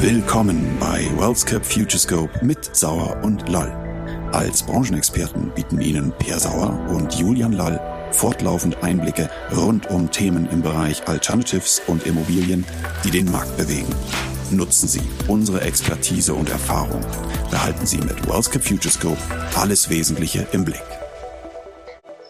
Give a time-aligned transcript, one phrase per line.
[0.00, 4.30] Willkommen bei WealthCap Futurescope mit Sauer und Lall.
[4.32, 7.80] Als Branchenexperten bieten Ihnen Per Sauer und Julian Lall
[8.12, 12.64] fortlaufend Einblicke rund um Themen im Bereich Alternatives und Immobilien,
[13.02, 13.92] die den Markt bewegen.
[14.52, 17.00] Nutzen Sie unsere Expertise und Erfahrung.
[17.50, 19.18] Behalten Sie mit WealthCap Futurescope
[19.56, 20.84] alles Wesentliche im Blick.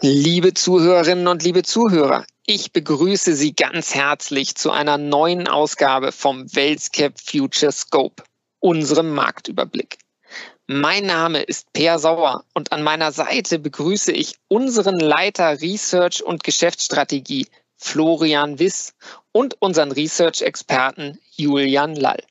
[0.01, 6.51] Liebe Zuhörerinnen und liebe Zuhörer, ich begrüße Sie ganz herzlich zu einer neuen Ausgabe vom
[6.51, 8.23] WealthCap Future Scope,
[8.57, 9.99] unserem Marktüberblick.
[10.65, 16.43] Mein Name ist Per Sauer und an meiner Seite begrüße ich unseren Leiter Research und
[16.43, 17.45] Geschäftsstrategie,
[17.77, 18.95] Florian Wiss,
[19.31, 22.23] und unseren Research-Experten Julian Lall.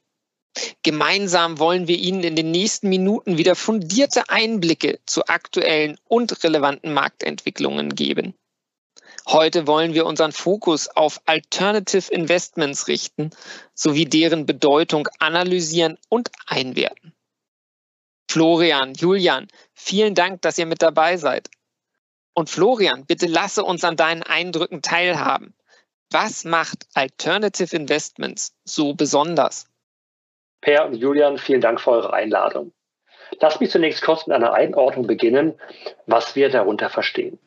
[0.82, 6.92] Gemeinsam wollen wir Ihnen in den nächsten Minuten wieder fundierte Einblicke zu aktuellen und relevanten
[6.92, 8.34] Marktentwicklungen geben.
[9.30, 13.28] Heute wollen wir unseren Fokus auf Alternative Investments richten
[13.74, 17.12] sowie deren Bedeutung analysieren und einwerten.
[18.30, 21.50] Florian, Julian, vielen Dank, dass ihr mit dabei seid.
[22.32, 25.54] Und Florian, bitte lasse uns an deinen Eindrücken teilhaben.
[26.10, 29.66] Was macht Alternative Investments so besonders?
[30.62, 32.72] Per und Julian, vielen Dank für eure Einladung.
[33.40, 35.60] Lass mich zunächst kurz mit einer Einordnung beginnen,
[36.06, 37.38] was wir darunter verstehen.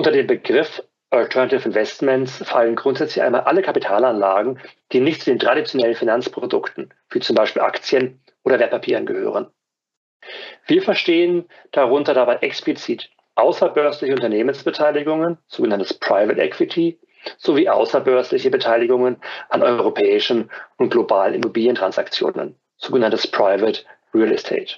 [0.00, 4.58] Unter den Begriff Alternative Investments fallen grundsätzlich einmal alle Kapitalanlagen,
[4.92, 9.48] die nicht zu den traditionellen Finanzprodukten, wie zum Beispiel Aktien oder Wertpapieren gehören.
[10.66, 16.98] Wir verstehen darunter dabei explizit außerbörsliche Unternehmensbeteiligungen, sogenanntes Private Equity,
[17.36, 19.18] sowie außerbörsliche Beteiligungen
[19.50, 23.82] an europäischen und globalen Immobilientransaktionen, sogenanntes Private
[24.14, 24.76] Real Estate.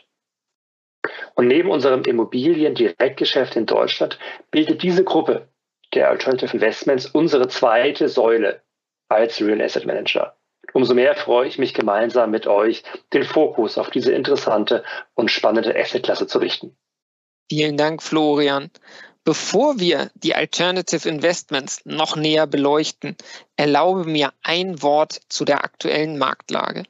[1.34, 4.18] Und neben unserem Immobilien-Direktgeschäft in Deutschland
[4.50, 5.48] bildet diese Gruppe
[5.94, 8.62] der Alternative Investments unsere zweite Säule
[9.08, 10.36] als Real Asset Manager.
[10.72, 15.76] Umso mehr freue ich mich gemeinsam mit euch, den Fokus auf diese interessante und spannende
[15.76, 16.76] Assetklasse zu richten.
[17.50, 18.70] Vielen Dank, Florian.
[19.24, 23.16] Bevor wir die Alternative Investments noch näher beleuchten,
[23.56, 26.84] erlaube mir ein Wort zu der aktuellen Marktlage.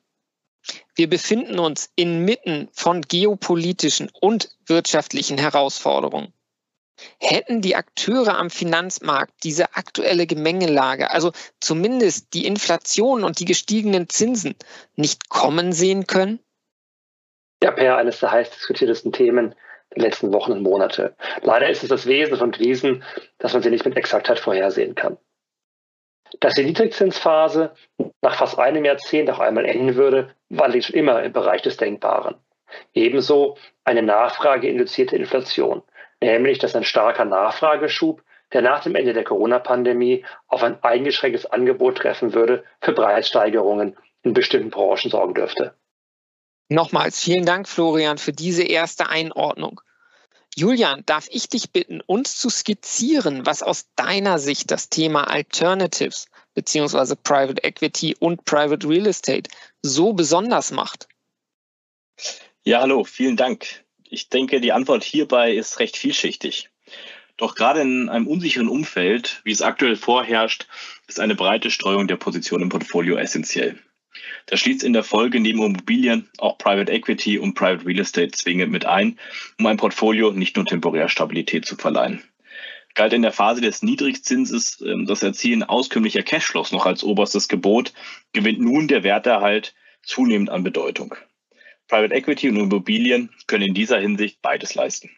[0.95, 6.33] Wir befinden uns inmitten von geopolitischen und wirtschaftlichen Herausforderungen.
[7.19, 14.09] Hätten die Akteure am Finanzmarkt diese aktuelle Gemengelage, also zumindest die Inflation und die gestiegenen
[14.09, 14.55] Zinsen,
[14.95, 16.39] nicht kommen sehen können?
[17.63, 19.55] Ja, Per, eines der heiß diskutiertesten Themen
[19.95, 21.17] der letzten Wochen und Monate.
[21.43, 23.03] Leider ist es das Wesen von Krisen,
[23.39, 25.19] dass man sie nicht mit Exaktheit vorhersehen kann.
[26.41, 27.75] Dass die Niedrigzinsphase
[28.23, 32.37] nach fast einem Jahrzehnt auch einmal enden würde, war schon immer im Bereich des Denkbaren.
[32.95, 35.83] Ebenso eine nachfrageinduzierte Inflation,
[36.21, 38.23] nämlich dass ein starker Nachfrageschub,
[38.53, 44.35] der nach dem Ende der Corona-Pandemie auf ein eingeschränktes Angebot treffen würde, für Preissteigerungen in
[44.35, 45.75] bestimmten Branchen sorgen dürfte.
[46.69, 49.81] Nochmals vielen Dank, Florian, für diese erste Einordnung.
[50.55, 56.27] Julian, darf ich dich bitten, uns zu skizzieren, was aus deiner Sicht das Thema Alternatives
[56.55, 61.09] beziehungsweise Private Equity und Private Real Estate so besonders macht?
[62.65, 63.85] Ja, hallo, vielen Dank.
[64.05, 66.69] Ich denke, die Antwort hierbei ist recht vielschichtig.
[67.39, 70.67] Doch gerade in einem unsicheren Umfeld, wie es aktuell vorherrscht,
[71.09, 73.79] ist eine breite Streuung der Position im Portfolio essentiell.
[74.47, 78.71] Das schließt in der Folge neben Immobilien auch Private Equity und Private Real Estate zwingend
[78.71, 79.19] mit ein,
[79.59, 82.23] um ein Portfolio nicht nur temporär Stabilität zu verleihen
[82.95, 87.93] galt in der Phase des Niedrigzinses ähm, das Erzielen auskömmlicher Cashflows noch als oberstes Gebot,
[88.33, 91.15] gewinnt nun der Werterhalt zunehmend an Bedeutung.
[91.89, 95.11] Private Equity und Immobilien können in dieser Hinsicht beides leisten.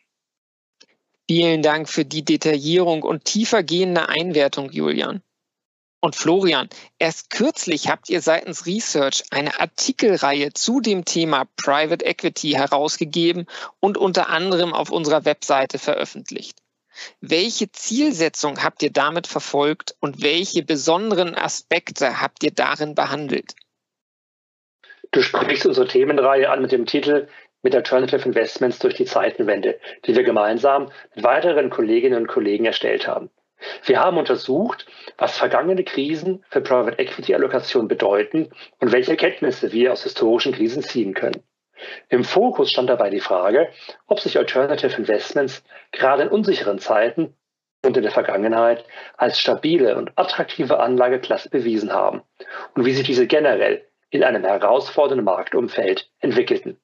[1.29, 5.23] Vielen Dank für die Detaillierung und tiefergehende Einwertung, Julian.
[6.05, 12.51] Und Florian, erst kürzlich habt ihr seitens Research eine Artikelreihe zu dem Thema Private Equity
[12.51, 13.47] herausgegeben
[13.81, 16.59] und unter anderem auf unserer Webseite veröffentlicht.
[17.23, 23.55] Welche Zielsetzung habt ihr damit verfolgt und welche besonderen Aspekte habt ihr darin behandelt?
[25.11, 27.29] Du sprichst unsere Themenreihe an mit dem Titel
[27.63, 33.09] mit Alternative Investments durch die Zeitenwende, die wir gemeinsam mit weiteren Kolleginnen und Kollegen erstellt
[33.09, 33.31] haben.
[33.85, 34.87] Wir haben untersucht,
[35.19, 38.51] was vergangene Krisen für Private Equity Allokation bedeuten
[38.81, 41.43] und welche Erkenntnisse wir aus historischen Krisen ziehen können.
[42.09, 43.69] Im Fokus stand dabei die Frage,
[44.07, 45.63] ob sich Alternative Investments
[45.93, 47.35] gerade in unsicheren Zeiten
[47.85, 48.85] und in der Vergangenheit
[49.17, 52.23] als stabile und attraktive Anlageklasse bewiesen haben
[52.75, 56.79] und wie sich diese generell in einem herausfordernden Marktumfeld entwickelten.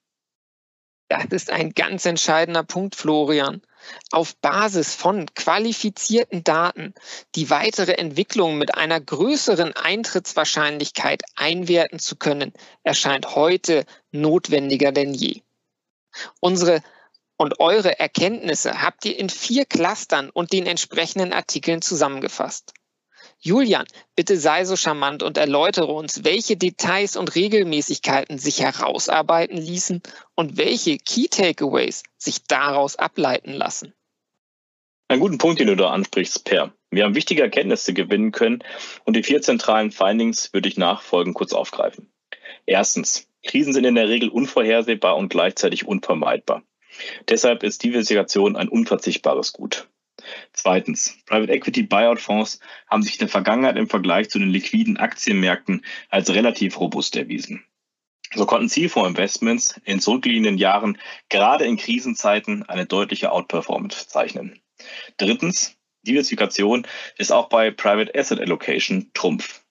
[1.08, 3.62] Das ist ein ganz entscheidender Punkt, Florian.
[4.10, 6.94] Auf Basis von qualifizierten Daten
[7.34, 15.42] die weitere Entwicklung mit einer größeren Eintrittswahrscheinlichkeit einwerten zu können, erscheint heute notwendiger denn je.
[16.40, 16.82] Unsere
[17.36, 22.74] und eure Erkenntnisse habt ihr in vier Clustern und den entsprechenden Artikeln zusammengefasst.
[23.42, 30.02] Julian, bitte sei so charmant und erläutere uns, welche Details und Regelmäßigkeiten sich herausarbeiten ließen
[30.34, 33.94] und welche Key Takeaways sich daraus ableiten lassen.
[35.08, 36.74] Ein guten Punkt, den du da ansprichst, Per.
[36.90, 38.62] Wir haben wichtige Erkenntnisse gewinnen können
[39.04, 42.12] und die vier zentralen Findings würde ich nachfolgend kurz aufgreifen.
[42.66, 46.62] Erstens, Krisen sind in der Regel unvorhersehbar und gleichzeitig unvermeidbar.
[47.28, 49.88] Deshalb ist Diversifikation ein unverzichtbares Gut.
[50.52, 54.96] Zweitens, Private Equity Buyout Fonds haben sich in der Vergangenheit im Vergleich zu den liquiden
[54.96, 57.64] Aktienmärkten als relativ robust erwiesen.
[58.34, 64.60] So konnten Zielfondsinvestments in zurückliegenden Jahren gerade in Krisenzeiten eine deutliche Outperformance zeichnen.
[65.16, 66.86] Drittens, Diversifikation
[67.18, 69.62] ist auch bei Private Asset Allocation Trumpf.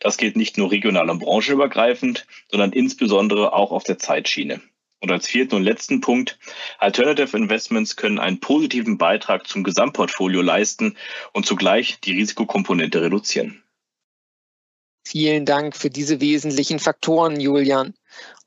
[0.00, 4.60] Das geht nicht nur regional und branchenübergreifend, sondern insbesondere auch auf der Zeitschiene.
[5.00, 6.38] Und als vierten und letzten Punkt,
[6.78, 10.96] Alternative Investments können einen positiven Beitrag zum Gesamtportfolio leisten
[11.32, 13.62] und zugleich die Risikokomponente reduzieren.
[15.06, 17.94] Vielen Dank für diese wesentlichen Faktoren, Julian.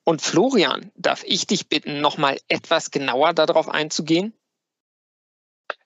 [0.03, 4.33] Und Florian, darf ich dich bitten, nochmal etwas genauer darauf einzugehen?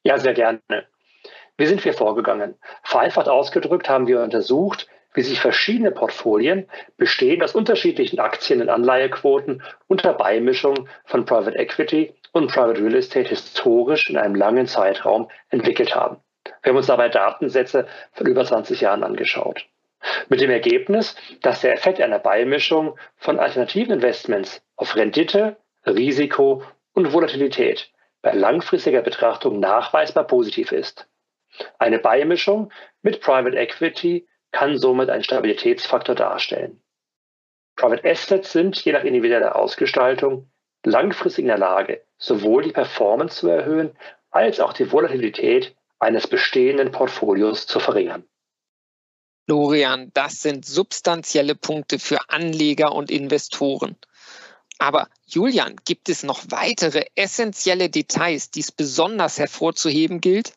[0.03, 0.61] Ja, sehr gerne.
[1.57, 2.55] Wie sind wir vorgegangen?
[2.83, 4.87] Vereinfacht ausgedrückt haben wir untersucht,
[5.17, 12.13] wie sich verschiedene Portfolien bestehend aus unterschiedlichen Aktien- und Anleihequoten unter Beimischung von Private Equity
[12.33, 16.17] und Private Real Estate historisch in einem langen Zeitraum entwickelt haben.
[16.61, 19.65] Wir haben uns dabei Datensätze von über 20 Jahren angeschaut.
[20.29, 26.61] Mit dem Ergebnis, dass der Effekt einer Beimischung von alternativen Investments auf Rendite, Risiko
[26.93, 27.89] und Volatilität
[28.21, 31.07] bei langfristiger Betrachtung nachweisbar positiv ist.
[31.79, 32.71] Eine Beimischung
[33.01, 36.81] mit Private Equity kann somit einen Stabilitätsfaktor darstellen.
[37.75, 40.49] Private Assets sind je nach individueller Ausgestaltung
[40.83, 43.95] langfristig in der Lage, sowohl die Performance zu erhöhen,
[44.31, 48.23] als auch die Volatilität eines bestehenden Portfolios zu verringern.
[49.45, 53.95] Florian, das sind substanzielle Punkte für Anleger und Investoren.
[54.79, 60.53] Aber Julian, gibt es noch weitere essentielle Details, die es besonders hervorzuheben gilt?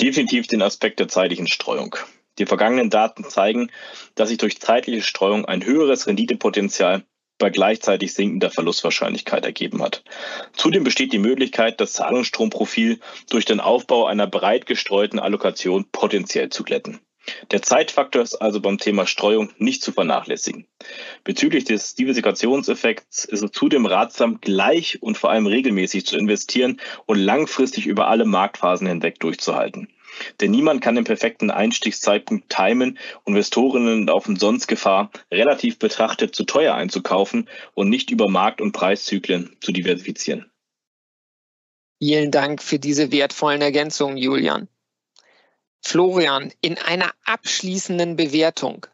[0.00, 1.96] Definitiv den Aspekt der zeitlichen Streuung.
[2.38, 3.70] Die vergangenen Daten zeigen,
[4.14, 7.04] dass sich durch zeitliche Streuung ein höheres Renditepotenzial
[7.38, 10.02] bei gleichzeitig sinkender Verlustwahrscheinlichkeit ergeben hat.
[10.54, 16.64] Zudem besteht die Möglichkeit, das Zahlungsstromprofil durch den Aufbau einer breit gestreuten Allokation potenziell zu
[16.64, 17.00] glätten.
[17.50, 20.66] Der Zeitfaktor ist also beim Thema Streuung nicht zu vernachlässigen.
[21.24, 27.18] Bezüglich des Diversifikationseffekts ist es zudem ratsam, gleich und vor allem regelmäßig zu investieren und
[27.18, 29.88] langfristig über alle Marktphasen hinweg durchzuhalten.
[30.40, 32.98] Denn niemand kann den perfekten Einstiegszeitpunkt timen.
[33.24, 39.56] Investorinnen laufen sonst Gefahr, relativ betrachtet zu teuer einzukaufen und nicht über Markt- und Preiszyklen
[39.60, 40.50] zu diversifizieren.
[41.98, 44.68] Vielen Dank für diese wertvollen Ergänzungen, Julian.
[45.82, 48.86] Florian, in einer abschließenden Bewertung,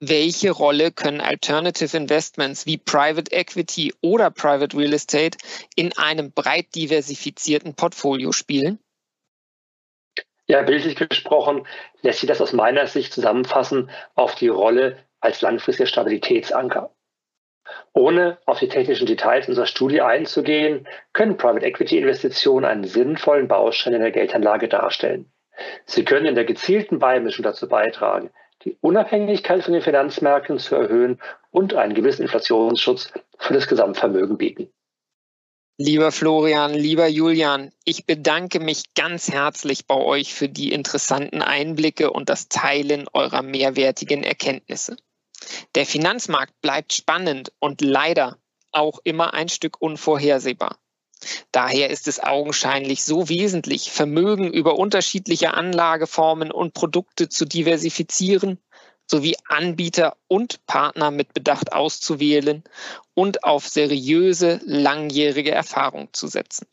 [0.00, 5.38] welche Rolle können Alternative Investments wie Private Equity oder Private Real Estate
[5.76, 8.80] in einem breit diversifizierten Portfolio spielen?
[10.46, 11.66] Ja, bildlich gesprochen
[12.02, 16.90] lässt sich das aus meiner Sicht zusammenfassen auf die Rolle als langfristiger Stabilitätsanker.
[17.92, 23.94] Ohne auf die technischen Details unserer Studie einzugehen, können Private Equity Investitionen einen sinnvollen Baustein
[23.94, 25.32] in der Geldanlage darstellen.
[25.84, 28.30] Sie können in der gezielten Beimischung dazu beitragen,
[28.64, 31.20] die Unabhängigkeit von den Finanzmärkten zu erhöhen
[31.50, 34.72] und einen gewissen Inflationsschutz für das Gesamtvermögen bieten.
[35.84, 42.12] Lieber Florian, lieber Julian, ich bedanke mich ganz herzlich bei euch für die interessanten Einblicke
[42.12, 44.96] und das Teilen eurer mehrwertigen Erkenntnisse.
[45.74, 48.38] Der Finanzmarkt bleibt spannend und leider
[48.70, 50.78] auch immer ein Stück unvorhersehbar.
[51.50, 58.60] Daher ist es augenscheinlich so wesentlich, Vermögen über unterschiedliche Anlageformen und Produkte zu diversifizieren
[59.12, 62.64] sowie Anbieter und Partner mit Bedacht auszuwählen
[63.12, 66.66] und auf seriöse, langjährige Erfahrung zu setzen.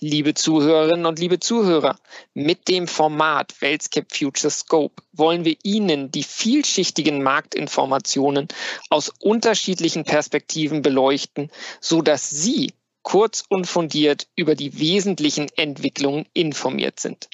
[0.00, 1.98] Liebe Zuhörerinnen und liebe Zuhörer,
[2.34, 8.48] mit dem Format WellScape Future Scope wollen wir Ihnen die vielschichtigen Marktinformationen
[8.90, 11.48] aus unterschiedlichen Perspektiven beleuchten,
[11.80, 17.28] so dass Sie kurz und fundiert über die wesentlichen Entwicklungen informiert sind.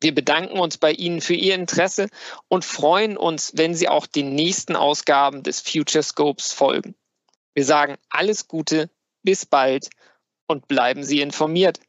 [0.00, 2.08] Wir bedanken uns bei Ihnen für Ihr Interesse
[2.48, 6.94] und freuen uns, wenn Sie auch den nächsten Ausgaben des Future Scopes folgen.
[7.54, 8.90] Wir sagen alles Gute,
[9.22, 9.90] bis bald
[10.46, 11.80] und bleiben Sie informiert.